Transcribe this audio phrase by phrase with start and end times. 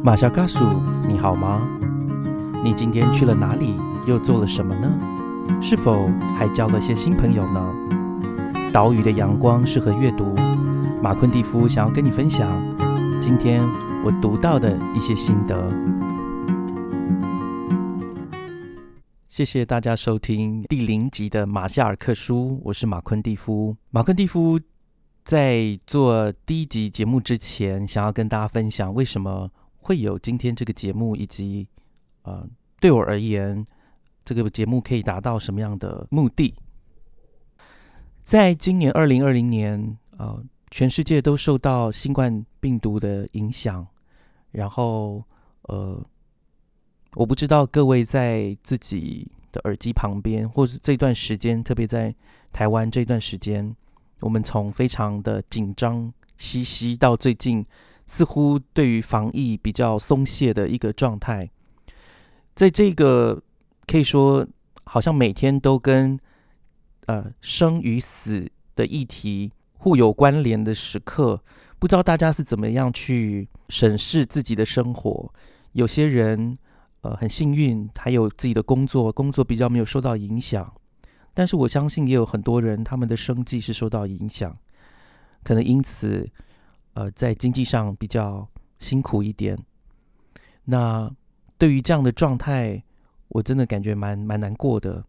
[0.00, 0.60] 马小嘎叔，
[1.08, 1.60] 你好吗？
[2.62, 3.74] 你今天去了哪里？
[4.06, 4.88] 又做了什么呢？
[5.60, 8.70] 是否还交了些新朋友呢？
[8.72, 10.36] 岛屿的阳光适合阅读，
[11.02, 12.48] 马昆蒂夫想要跟你分享
[13.20, 13.60] 今天
[14.04, 15.68] 我读到的一些心得。
[19.28, 23.76] 谢谢大家收听第零集的马夏尔克书，我是马昆蒂夫。
[23.90, 24.60] 马昆蒂夫
[25.24, 29.50] 在做第一集节目之前，想要跟大家分享为什么
[29.88, 31.66] 会有今天这个节目，以及
[32.24, 32.46] 呃，
[32.78, 33.64] 对我而言，
[34.22, 36.54] 这个节目可以达到什么样的目的。
[38.22, 43.86] 在今年二零二零年，呃，全世界都受到新冠病毒的影响，
[44.50, 45.24] 然后
[45.62, 46.04] 呃。
[47.14, 52.14] 我不知道各位在自己的耳机旁边，或是这段时间，特别在
[52.52, 53.74] 台湾这段时间，
[54.20, 57.64] 我们从非常的紧张兮兮，到最近
[58.08, 61.48] 似乎对于防疫比较松懈的一个状态，
[62.56, 63.40] 在这个
[63.86, 64.44] 可以说
[64.82, 66.18] 好像每天都跟
[67.06, 71.40] 呃生与死的议题互有关联的时刻，
[71.78, 75.32] 不知道大家是怎么样去审视自己的生活，
[75.74, 76.56] 有些人。
[77.02, 80.74] 呃，很幸运，还有自己的工作，工作比较没有受到影响。
[81.32, 84.58] 但是我相信，也有很多人他们的生计是受到影响，
[85.44, 86.28] 可能因此，
[86.98, 88.48] 呃，在经济上比较
[88.80, 89.56] 辛苦一点。
[90.64, 91.08] 那
[91.56, 92.82] 对于这样的状态，
[93.28, 95.04] 我真的感觉蛮蛮难过的。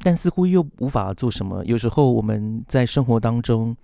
[0.00, 1.64] 但似乎又无法做什么。
[1.64, 3.76] 有时候我们在生活当中，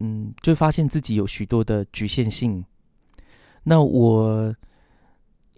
[0.00, 2.64] 嗯，就发现自己有许多的局限性。
[3.62, 4.52] 那我。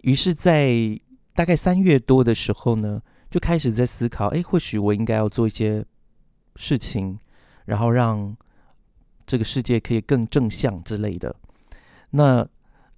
[0.03, 0.99] 于是，在
[1.33, 5.83] 大概三月多的时候呢，就开始在思考：哎，或许我应该要做一些
[6.57, 7.17] 事情，
[7.65, 8.37] 然后让
[9.25, 11.35] 这个世界可以更正向之类的。
[12.09, 12.47] 那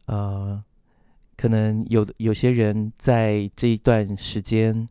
[0.05, 0.63] 呃，
[1.35, 4.87] 可能有有些人在这一段时间，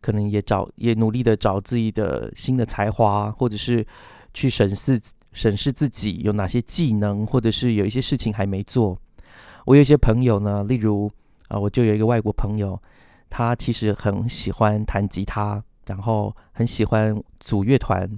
[0.00, 3.86] 可能也找也努力的找自己的新的才华，或者是
[4.34, 5.00] 去审视
[5.32, 8.98] 审视自己有哪些技能，或者是有一些事情还没做。
[9.66, 11.10] 我有一些朋友呢，例如。
[11.48, 12.80] 啊，我就有一个外国朋友，
[13.28, 18.08] 他其实很喜欢弹吉他，然后很喜欢组乐团，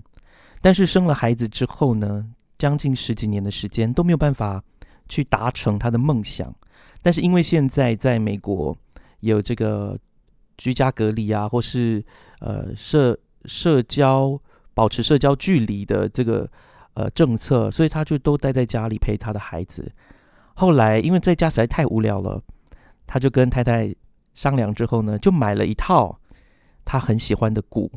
[0.60, 2.26] 但是生了孩子之后呢，
[2.62, 4.62] 将近十几年的时间都没有办法
[5.08, 6.54] 去达成他的梦想。
[7.02, 8.76] 但是因为现在在美国
[9.18, 9.98] 有这个
[10.56, 12.04] 居家隔离啊，或是
[12.38, 14.40] 呃社社交
[14.74, 16.48] 保持社交距离的这个
[16.94, 19.90] 呃政策，所以他就都待在家里陪他的孩子。
[20.54, 22.40] 后来因为在家实在太无聊了。
[23.04, 23.94] 他就跟太太
[24.32, 26.18] 商量之后呢，就买了一套
[26.82, 27.90] 他很喜欢的鼓，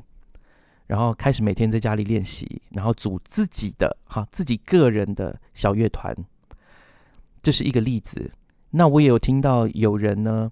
[0.87, 6.15] 然后开始每天在家里练习，然后组自己的哈自己个人的小乐团。
[7.41, 8.31] 这是一个例子。
[8.69, 10.51] 那我也有听到有人呢，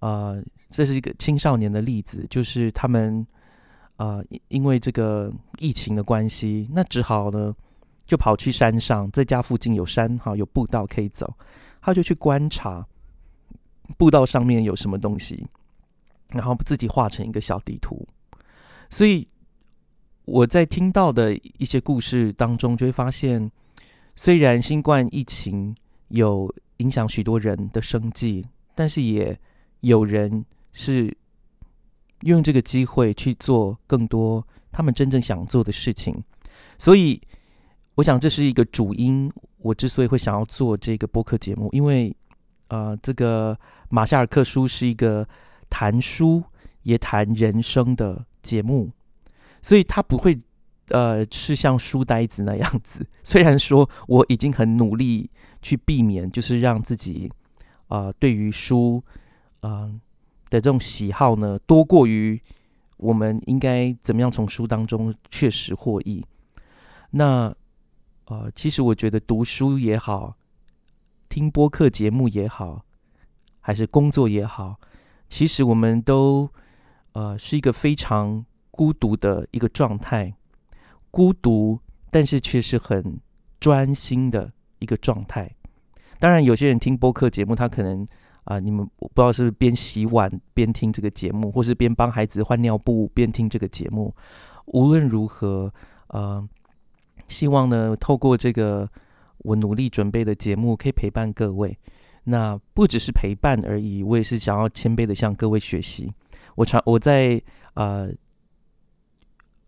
[0.00, 3.26] 呃，这是一个青少年的例子，就是他们
[3.96, 7.54] 呃因为这个疫情的关系，那只好呢
[8.06, 11.32] 就跑去山上，在家附近有山哈有步道可以走，
[11.80, 12.86] 他就去观察。
[13.98, 15.46] 步道上面有什么东西，
[16.30, 18.06] 然后自己画成一个小地图。
[18.88, 19.28] 所以
[20.24, 23.50] 我在听到的一些故事当中，就会发现，
[24.16, 25.74] 虽然新冠疫情
[26.08, 29.38] 有影响许多人的生计，但是也
[29.80, 31.16] 有人是
[32.22, 36.22] 用这个机会去做更多他们真正想做的事情。
[36.78, 37.20] 所以，
[37.96, 39.32] 我想这是一个主因。
[39.58, 42.14] 我之所以会想要做这个播客节目，因为。
[42.68, 43.56] 呃，这个
[43.90, 45.28] 马夏尔克书是一个
[45.68, 46.42] 谈书
[46.82, 48.90] 也谈人生的节目，
[49.64, 50.38] 所以他不会
[50.88, 53.06] 呃是像书呆子那样子。
[53.24, 55.30] 虽然说我已经很努力
[55.62, 57.32] 去避免，就是让自己
[57.88, 59.02] 啊对于书
[59.60, 59.90] 啊
[60.50, 62.38] 的这种喜好呢，多过于
[62.98, 66.22] 我们应该怎么样从书当中确实获益。
[67.12, 67.54] 那
[68.26, 70.36] 呃，其实我觉得读书也好。
[71.26, 72.84] 听播客节目也好，
[73.60, 74.78] 还是工作也好，
[75.28, 76.48] 其实我们都
[77.12, 78.44] 呃是一个非常
[78.74, 80.34] 孤独的一个状态，
[81.10, 81.78] 孤独，
[82.10, 83.18] 但是却是很
[83.60, 85.50] 专心的一个状态。
[86.18, 88.06] 当然，有些人听播客节目，他可能
[88.44, 94.14] 啊，你们不知道是边洗碗边听这个节目，或是边帮孩子换尿布边听这个节目。
[94.66, 95.72] 无论如何，
[96.08, 96.46] 呃，
[97.28, 98.88] 希望呢，透过这个。
[99.38, 101.76] 我努力准备的节目可以陪伴各位，
[102.22, 106.10] 那不只是陪伴而已，我也是想要谦卑的向各位学习。
[106.54, 107.38] 我常我在
[107.74, 108.08] 呃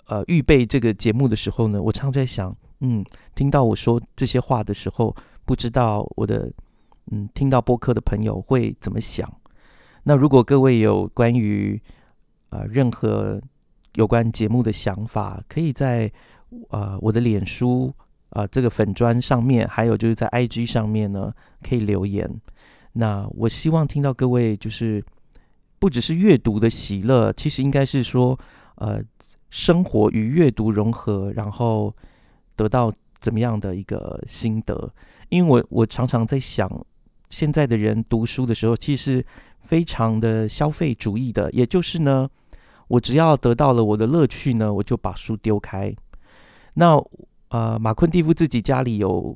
[0.07, 3.05] 呃预备这个节目的时候呢，我常在想，嗯，
[3.35, 5.15] 听到我说这些话的时候，
[5.45, 6.51] 不知道我的
[7.11, 9.33] 嗯，听到播客的朋友会怎么想？
[10.03, 11.81] 那如果各位有关于
[12.51, 13.41] 呃任何
[13.95, 16.11] 有关节目的想法，可以在
[16.71, 17.93] 呃我的脸书
[18.31, 21.33] 啊这个粉砖上面，还有就是在 IG 上面呢，
[21.63, 22.29] 可以留言。
[22.93, 25.05] 那我希望听到各位就是
[25.79, 28.39] 不只是阅读的喜乐，其实应该是说
[28.77, 29.03] 呃
[29.57, 31.95] 生活与阅读融合，然后
[32.57, 34.93] 得到怎么样的一个心得？
[35.31, 36.71] 因为我我常常在想，
[37.31, 39.25] 现在的人读书的时候，其实。
[39.67, 42.31] 非常的消费主义的，也就是呢，
[42.87, 45.93] 我只要得到了我的乐趣呢，我就把书丢开。
[46.75, 46.97] 那
[47.49, 49.35] 呃，马昆蒂夫自己家里有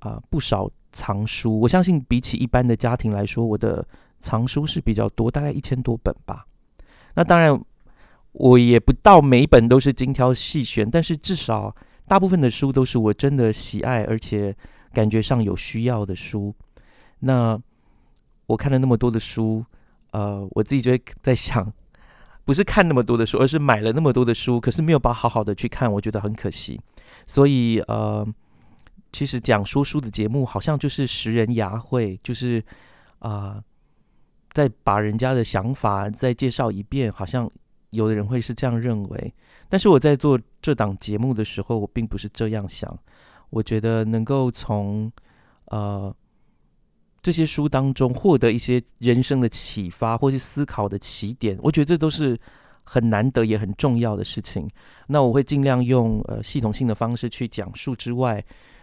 [0.00, 3.86] 啊不少藏书，我相信比起一般的家庭来说，我的
[4.18, 6.44] 藏书是比较多，大概一千多本吧。
[7.14, 7.56] 那当然，
[8.32, 11.74] 我也不到每一本都是精挑细选，但是至少
[12.06, 14.56] 大部分的书都是我真的喜爱，而且
[14.92, 16.54] 感觉上有需要的书。
[17.20, 17.60] 那。
[18.50, 19.64] 我看了那么多的书，
[20.10, 21.72] 呃，我自己就会在想，
[22.44, 26.76] 不是看那么多的书，而是买了那么多的书，可是没有把好好的去看，我觉得很可惜。
[27.28, 28.26] 所以，呃，
[29.12, 32.60] 其实讲说书的节目好像就是拾人牙慧，就是
[33.20, 33.62] 啊，
[34.52, 37.48] 再把人家的想法再介绍一遍，好像
[37.90, 39.34] 有的人会是这样认为。
[39.68, 42.98] 但是我在做这档节目的时候，我并不是这样想。
[43.50, 45.12] 我觉得能够从
[45.66, 46.14] 呃。
[47.22, 52.34] 这些书当中获得一些人生的启发，或是思考的起点，我觉得这都是
[52.82, 54.66] 很难得也很重要的事情。
[55.06, 58.42] 那我会尽量用呃系统性的方式去讲述之外，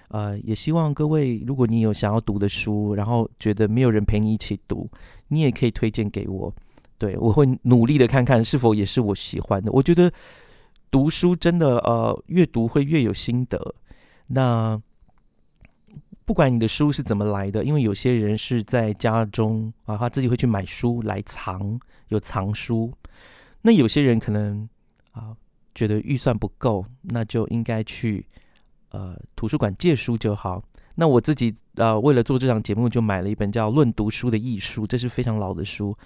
[0.10, 4.88] 呃，也希望各位，如果你有想要读的书，然后觉得没有人陪你一起读，
[5.30, 6.54] 你也可以推荐给我。
[6.98, 9.72] 对我会努力的看看是否也是我喜欢的。
[9.72, 10.12] 我觉得
[10.90, 13.76] 读书真的呃越读会越有心得。
[14.28, 14.82] 那。
[16.26, 21.80] 不管你的书是怎么来的，因为有些人是在家中啊，他自己会去买书来藏，
[22.10, 22.92] 有藏书。
[23.62, 24.68] 那有些人可能
[25.14, 25.34] 啊，
[25.74, 28.28] 觉得预算不够，那就应该去
[28.90, 30.62] 呃图书馆借书就好。
[30.96, 35.98] 那我自己呃，为了做这档节目，就买了一本叫《论读书的艺术》，这是非常老的书。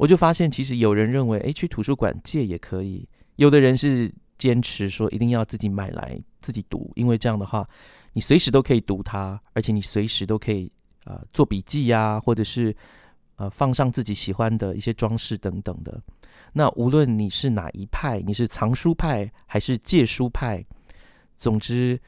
[0.00, 3.06] 我就发现，其实有人认为，哎，去图书馆借也可以；
[3.36, 7.68] 有的人是坚持说，一定要自己买来自己读，因为这样的话。
[8.12, 10.72] 你随时都可以读它，而且你随时都可以
[11.04, 12.74] 呃做笔记呀，或者是
[13.36, 16.02] 呃放上自己喜欢的一些装饰等等的。
[16.52, 20.64] 那无论你是哪一派，你是藏书派还是借书派，
[21.36, 22.00] 总之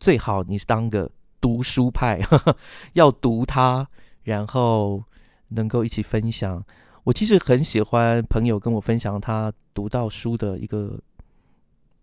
[0.00, 1.08] 最好你是当个
[1.40, 2.18] 读书派，
[2.94, 3.86] 要读它，
[4.22, 5.04] 然后
[5.48, 6.64] 能够一起分享。
[7.04, 11.00] 我其实很喜欢朋友跟我分享他读到书的一个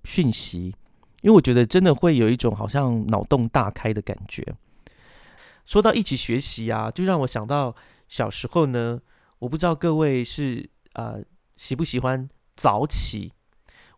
[0.04, 0.74] 讯息。
[1.22, 4.44] 因为我觉得真的会有一种好像脑洞大开的感觉。
[5.66, 7.76] 说到一起学习啊，就让我想到
[8.08, 9.00] 小时候呢，
[9.38, 11.18] 我不知道各位是啊
[11.58, 13.34] 喜不喜欢早起。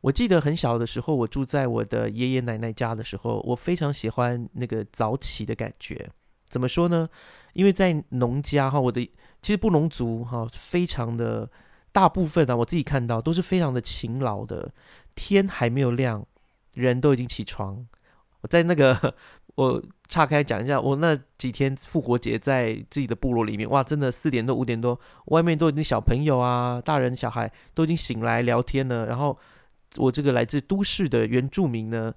[0.01, 6.09] 我记得很小的时候，我住在我的爷爷奶奶家的时候，我非常喜欢那个早起的感觉。
[6.53, 7.09] 怎么说呢？
[7.53, 9.01] 因为在农家哈，我的
[9.41, 11.49] 其实布农族哈，非常的
[11.91, 14.71] 大部分啊，我自己看到都是非常的勤劳的，
[15.15, 16.25] 天还没有亮。
[16.75, 17.85] 人都已经起床，
[18.41, 19.13] 我在那个
[19.53, 29.05] 我岔开讲一下，我那几天复活节在自己的部落里面，哇，真的四点多五点多，外面都已经小朋友啊、大人小孩都已经醒来聊天了。
[29.05, 29.37] 然后
[29.97, 32.11] 我这个来自都市的原住民呢，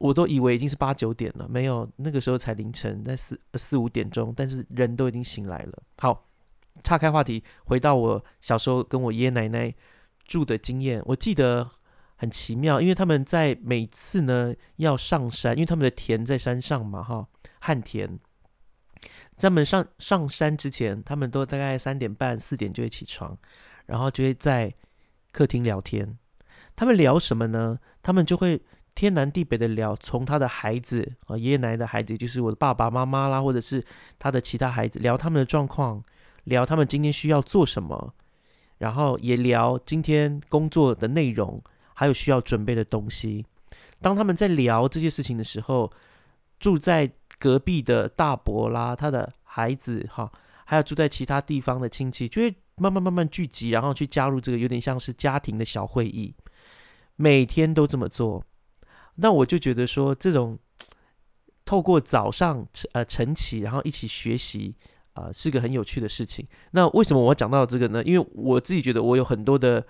[0.00, 5.82] 我都以为已经是八九点了，没有，那个时候才凌晨在四四五点钟，但是人都已经醒来了。
[5.98, 6.26] 好，
[6.82, 9.72] 岔开话题，回到我小时候跟我爷爷奶奶
[10.24, 11.70] 住的经验，我记得。
[12.20, 17.26] 很奇妙，因为他们在每次呢要上山，因为他们的田在山上嘛，哈，
[17.62, 18.18] 旱田。
[19.36, 23.38] 在他们上上山之前，他们都大概三点半、四点就会起床，
[23.86, 24.74] 然后就会在
[25.32, 26.18] 客厅聊天。
[26.76, 27.78] 他们聊什么呢？
[28.02, 28.60] 他们就会
[28.94, 33.84] 天南地北的聊，从他的孩子啊，爷爷奶奶的孩子，就是我的爸爸妈妈啦，或者是
[34.18, 36.02] 他的其他孩子，聊他们的状况，
[36.44, 38.14] 聊他们今天需要做什么，
[38.78, 41.62] 然后也聊今天工作的内容。
[41.92, 43.44] 还有需要准备的东西。
[44.00, 45.92] 当他们在聊这些事情的时候，
[46.58, 50.32] 住在隔壁的大伯啦，他的孩子哈，
[50.64, 56.34] 还有住在其他地方的亲戚，就会慢慢慢慢聚集，然后去加入这个有点像是家庭的小会议。
[57.16, 58.42] 每天都这么做，
[59.20, 60.58] 那我就觉得说，这种
[61.64, 64.74] 透过早上呃晨起，然后一起学习
[65.12, 66.46] 啊，是个很有趣的事情。
[66.72, 68.02] 那为什么我讲到这个呢？
[68.04, 69.86] 因为我自己觉得我有很多的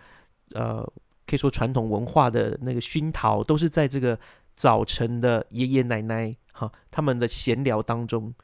[0.55, 0.87] 呃。
[1.27, 4.19] 可以说传统文化的那个熏陶，都是在这个
[4.57, 8.35] 早晨的爷爷奶奶哈他们的闲聊当中，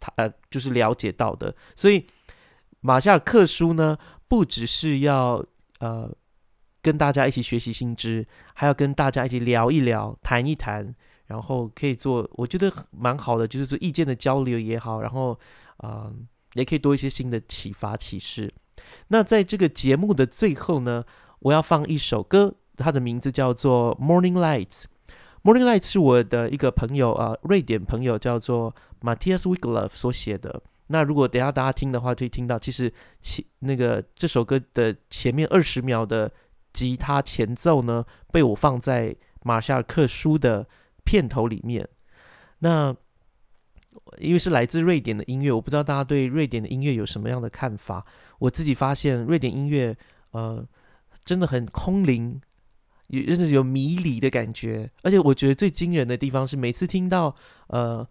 [0.00, 1.54] 他呃就是了解到的。
[1.76, 2.04] 所以
[2.80, 5.46] 马夏尔克书呢，不只是要
[5.78, 6.12] 呃
[6.86, 8.24] 跟大家一起学习新知，
[8.54, 10.94] 还要跟大家一起聊一聊、谈一谈，
[11.26, 15.36] 然后可以做我觉得蛮好的，就是说意见的交流也好，然后
[15.78, 16.12] 啊
[16.54, 18.54] 也可以多一些新的启发启示。
[19.08, 21.04] 那在这个节目的最后呢，
[21.40, 24.82] 我要放一首歌，它的名字叫做《Morning Lights》。
[25.42, 30.62] Morning Lights 是我的一个朋友啊，瑞典朋友叫做 Matthias Wiglaf 所写的。
[30.86, 36.30] 那如果等下大家听的话，可以听到其实前那个这首歌的前面二十秒的
[36.76, 40.68] 吉他前奏呢，被我放在马夏尔克书的
[41.04, 41.88] 片头里面。
[42.58, 42.94] 那
[44.18, 48.04] 因为是来自瑞典的音乐，我不知道大家对瑞典的音乐有什么样的看法。
[48.38, 49.96] 我自己发现瑞典音乐，
[50.32, 50.62] 呃，
[51.24, 52.38] 真的很空灵，
[53.08, 54.90] 有真的有迷离的感觉。
[55.02, 57.34] 而且我觉得最惊人的地方是，每次听到
[57.68, 58.06] 呃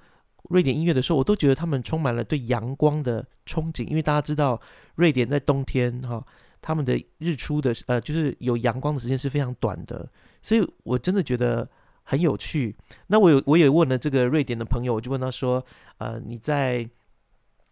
[0.49, 3.87] 瑞典音乐的时候，我都觉得他们充满了对阳光的憧憬。
[3.87, 4.59] 因为大家知道，
[4.95, 6.25] 瑞典在冬天哈，
[6.65, 10.09] 他们的日出的呃就是有阳光的时间是非常短的，
[10.41, 11.69] 所以我真的觉得。
[12.07, 12.75] 很有趣。
[13.07, 15.65] 那我有我也问了这个瑞典的朋友，我就问他说
[15.97, 16.87] ：“呃，你在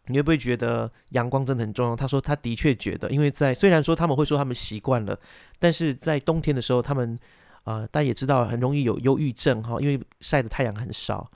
[0.07, 5.15] 你会不会觉得阳光真的很重要？”他说他的确觉得，因为在虽然说他们会说他们习惯了，
[5.59, 7.19] 但是在冬天的时候，他们
[7.63, 11.29] 啊，大家也知道很容易有忧郁症哈，因为晒的太阳很少。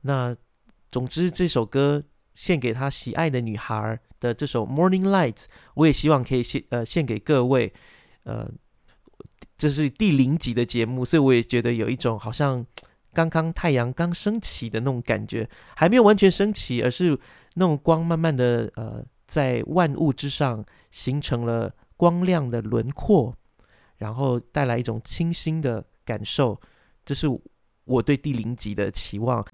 [0.00, 0.34] 那
[0.90, 2.02] 总之这首歌
[2.34, 5.42] 献给他喜爱的女孩的这首《Morning Lights》，
[5.74, 7.72] 我也希望可以献呃献给各位
[8.22, 8.48] 呃。
[9.56, 12.64] 这是第零集的节目，所以我也觉得有一种好像
[13.12, 15.46] 刚刚太阳刚升起的那种感觉，
[15.76, 17.10] 还没有完全升起，而是
[17.56, 23.36] 那种光慢慢的呃在万物之上形成了光亮的轮廓，
[23.98, 26.58] 然后带来一种清新的感受，
[27.04, 27.26] 这是
[27.84, 29.44] 我对第零集的期望。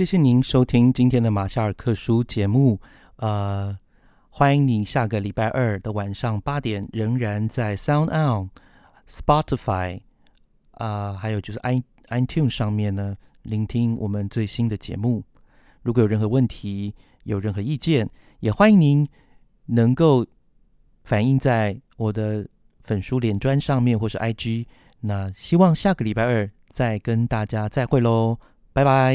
[0.00, 2.80] 谢谢您收听今天的马夏尔克书节目，
[3.16, 3.78] 呃，
[4.30, 8.48] 欢迎你下个礼拜二的晚上八点仍然在 Sound On、
[9.06, 10.00] Spotify
[10.70, 15.22] 啊，还有就是 i iTune 上面呢聆听我们最新的节目。
[15.82, 19.06] 如果有任何问题、有任何意见，也欢迎您
[19.66, 20.26] 能够
[21.04, 22.48] 反映在我的
[22.84, 24.64] 粉书脸砖上面或是 IG。
[25.00, 28.38] 那希望下个礼拜二再跟大家再会喽，
[28.72, 29.14] 拜拜。